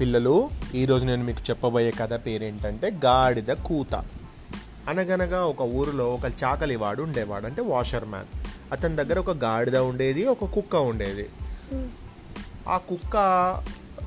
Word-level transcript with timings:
పిల్లలు 0.00 0.50
ఈరోజు 0.74 1.06
నేను 1.06 1.24
మీకు 1.24 1.42
చెప్పబోయే 1.50 1.90
కథ 1.90 2.12
పేరేంటంటే 2.26 2.90
గాడిద 3.04 3.50
కూత. 3.66 3.94
అనగనగా 4.88 5.44
ఒక 5.46 5.60
ఊరిలో 5.62 6.06
ఒక 6.14 6.24
చాకలివాడు 6.44 7.02
ఉండేవాడు 7.02 7.46
అంటే 7.46 7.62
వాషర్ 7.62 8.04
మ్యాన్ 8.04 8.26
అతని 8.72 8.96
దగ్గర 8.96 9.18
ఒక 9.18 9.30
గాడిద 9.30 9.76
ఉండేది 9.76 10.24
ఒక 10.24 10.44
కుక్క 10.44 10.76
ఉండేది. 10.76 11.26
ఆ 12.68 12.76
కుక్క 12.78 13.16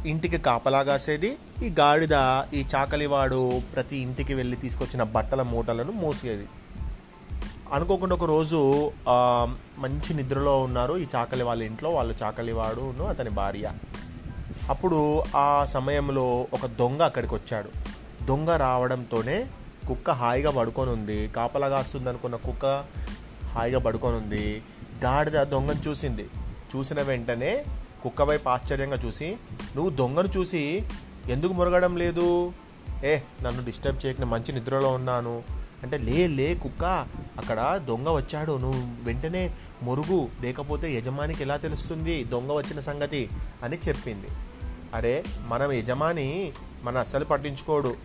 ఇంటికి 0.05 0.38
కాపలా 0.38 0.84
కాసేది 0.84 1.38
ఈ 1.64 1.70
గాడిద 1.80 2.16
ఈ 2.54 2.66
చాకలివాడు 2.76 3.62
ప్రతి 3.76 3.98
ఇంటికి 3.98 4.34
వెళ్ళి 4.34 4.58
తీసుకొచ్చిన 4.58 5.04
బట్టల 5.04 5.42
మూటలను 5.42 5.92
మోసేది. 5.92 6.48
అనుకోకుండా 7.74 8.16
ఒక 8.16 8.24
రోజు 8.24 8.92
మంచి 9.80 10.14
నిద్రలో 10.14 10.60
ఉన్నారు 10.60 10.97
ఈ 10.97 11.06
చాకలి 11.15 11.43
వాళ్ళ 11.43 11.64
ఇంట్లో 11.64 11.89
వాళ్ళు 11.89 12.15
చాకలివాడును 12.24 13.06
అతని 13.06 13.29
భార్య. 13.29 13.71
అప్పుడు 14.70 15.24
ఆ 15.36 15.66
సమయంలో 15.66 16.48
ఒక 16.54 16.66
దొంగ 16.66 17.02
అక్కడికి 17.02 17.36
వచ్చాడు 17.36 17.70
దొంగ 18.25 18.50
రావడంతోనే 18.50 19.48
కుక్క 19.88 20.12
హాయిగా 20.12 20.52
పడుకొని 20.52 20.92
ఉంది 20.92 21.28
కాపలా 21.28 21.86
అనుకున్న 22.10 22.36
కుక్క 22.36 22.86
హాయిగా 23.46 23.80
పడుకొని 23.80 24.16
ఉంది 24.16 24.61
గాడిద 25.04 25.44
దొంగను 25.44 25.89
చూసింది. 25.89 26.30
చూసిన 26.75 27.02
వెంటనే 27.02 27.66
కుక్క 28.04 28.22
వైపు 28.22 28.50
ఆశ్చర్యంగా 28.50 28.98
చూసి 29.06 29.38
నువ్వు 29.75 29.89
దొంగను 29.89 30.28
చూసి 30.38 30.84
ఎందుకు 31.30 31.54
మురగడం 31.54 31.97
లేదు? 31.97 32.53
ఏ 33.06 33.20
నన్ను 33.44 33.66
డిస్టర్బ్ 33.66 34.06
చేయక 34.06 34.22
మంచి 34.22 34.53
నిద్రలో 34.53 34.92
ఉన్నాను. 34.92 35.44
అంటే 35.84 35.97
లే 35.97 36.28
లే 36.28 36.56
కుక్క 36.56 36.84
అక్కడ 37.38 37.81
దొంగ 37.88 38.09
వచ్చాడు. 38.09 38.58
నువ్వు 38.58 39.03
వెంటనే 39.03 39.56
మురుగు 39.84 40.28
లేకపోతే 40.42 40.94
యజమానికి 40.94 41.44
ఎలా 41.44 41.58
తెలుస్తుంది 41.58 42.23
దొంగ 42.23 42.52
వచ్చిన 42.52 42.80
సంగతి? 42.80 43.30
అని 43.63 43.78
చెప్పింది. 43.88 44.28
అరే 44.93 45.23
మనం 45.47 45.71
యజమాని 45.71 46.52
మన 46.83 46.97
అస్సలు 46.97 47.25
పట్టించుకోడు. 47.25 47.95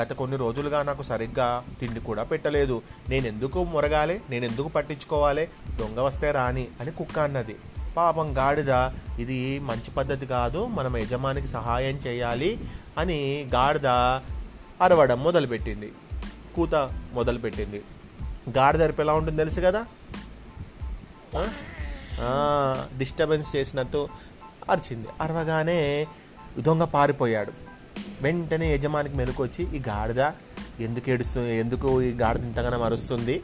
గత 0.00 0.12
కొన్ని 0.12 0.36
రోజులుగా 0.36 0.82
నాకు 0.82 1.02
సరిగ్గా 1.02 1.64
తిండి 1.80 2.00
కూడా 2.00 2.22
పెట్టలేదు. 2.22 2.82
నేను 3.08 3.26
ఎందుకు 3.26 3.64
మురగాలి? 3.64 4.22
నేను 4.30 4.44
ఎందుకు 4.44 4.68
పట్టించుకోవాలి? 4.68 5.48
దొంగ 5.76 6.00
వస్తే 6.00 6.30
రాని 6.30 6.68
అని 6.80 6.90
కుక్క 6.90 7.18
అన్నది. 7.18 7.56
పాపం 7.96 8.38
గాడిద 8.38 8.70
ఇది 9.18 9.58
మంచి 9.58 9.90
పద్ధతి 9.90 10.26
కాదు 10.26 10.66
మనం 10.66 10.96
యజమానికి 10.96 11.46
సహాయం 11.46 11.96
చేయాలి 12.06 12.58
అని 12.98 13.50
గాడిద 13.54 13.86
అరవడం 14.82 15.22
మొదలుపెట్టింది. 15.22 15.92
కూత 16.56 16.74
మొదలుపెట్టింది. 17.12 17.82
గాడిద 18.58 18.82
అరిపి 18.82 19.02
ఎలా 19.02 19.12
ఉంటుంది 19.12 19.38
తెలుసు 19.38 19.60
కదా? 19.60 19.86
డిస్టర్బెన్స్ 22.98 23.56
చేసినట్టు 23.56 24.08
అరిచింది. 24.70 25.08
అరవగానే 25.20 26.06
దొంగ 26.58 26.84
పారిపోయాడు. 26.84 27.52
వెంటనే 28.22 28.74
యజమానికి 28.74 29.16
మెలకొచ్చి 29.16 29.76
ఈ 29.76 29.80
గాడిద 29.88 30.20
ఎందుకు 30.80 31.10
ఏడుస్తుంది 31.10 31.56
ఎందుకు 31.56 32.02
ఈ 32.02 32.10
గాడిద 32.10 32.44
ఇంతగానో 32.44 32.84
అరుస్తుంది? 32.84 33.42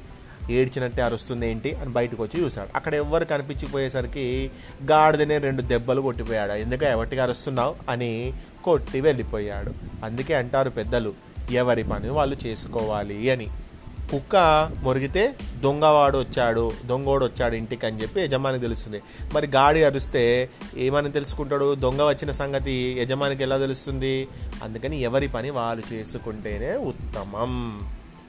ఏడ్చినట్టే 0.51 1.03
అరుస్తుంది 1.03 1.51
ఏంటి? 1.51 1.75
అని 1.75 1.91
బయటకు 1.91 2.23
వచ్చి 2.23 2.45
చూశాడు. 2.45 2.69
అక్కడ 2.75 2.95
ఎవ్వరు 2.95 3.25
కనిపించిపోయేసరికి 3.25 4.51
గాడిదనే 4.91 5.39
రెండు 5.39 5.63
దెబ్బలు 5.63 6.01
కొట్టిపోయాడు. 6.01 6.53
ఎందుకు 6.53 6.85
ఎవరికి 6.85 7.19
అరుస్తున్నావు? 7.19 7.77
అని 7.89 8.33
కొట్టి 8.65 9.01
వెళ్ళిపోయాడు. 9.01 9.73
అందుకే 10.05 10.35
అంటారు 10.35 10.71
పెద్దలు 10.71 11.15
ఎవరి 11.51 11.83
పని 11.83 12.11
వాళ్ళు 12.11 12.37
చేసుకోవాలి 12.47 13.31
అని. 13.31 13.49
కుక్క 14.11 14.71
మురిగితే 14.83 15.35
దొంగవాడు 15.61 16.19
వచ్చాడు 16.19 16.73
దొంగోడు 16.87 17.25
వచ్చాడు 17.25 17.55
ఇంటికి 17.55 17.87
అని 17.87 18.03
చెప్పి 18.03 18.21
యజమానికి 18.21 18.63
తెలుస్తుంది. 18.63 19.03
మరి 19.33 19.47
గాడి 19.47 19.85
అరుస్తే 19.85 20.51
ఏమని 20.77 21.13
తెలుసుకుంటాడు? 21.13 21.75
దొంగ 21.75 22.03
వచ్చిన 22.03 22.31
సంగతి 22.31 22.97
యజమానికి 22.99 23.43
ఎలా 23.43 23.59
తెలుస్తుంది? 23.59 24.29
అందుకని 24.63 25.01
ఎవరి 25.01 25.29
పని 25.29 25.51
వాళ్ళు 25.51 25.95
చేసుకుంటేనే 25.95 26.77
ఉత్తమం 26.77 27.81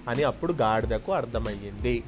అని 0.10 0.24
అప్పుడు 0.24 0.54
గాడిదకు 0.54 1.12
అర్థమయ్యింది. 1.12 2.04